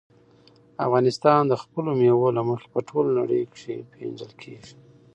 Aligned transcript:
افغانستان 0.85 1.41
د 1.47 1.53
خپلو 1.63 1.89
مېوو 1.99 2.35
له 2.37 2.41
مخې 2.49 2.67
په 2.73 2.79
ټوله 2.87 3.09
نړۍ 3.19 3.41
کې 3.57 3.75
پېژندل 3.91 4.31
کېږي. 4.41 4.73